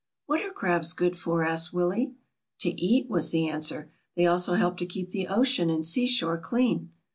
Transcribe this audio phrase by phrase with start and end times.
[0.01, 2.15] ^ What are crabs good for?" asked Willie.
[2.61, 3.91] ^^To eat," was the answer.
[4.15, 6.89] "They also help to keep the ocean and seashore clean."